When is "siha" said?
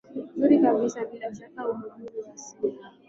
2.43-2.87